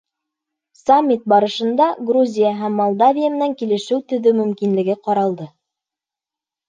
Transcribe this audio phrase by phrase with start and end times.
[0.83, 5.49] Саммит барышында Грузия һәм Молдавия менән килешеү төҙөү мөмкинлеге ҡаралды.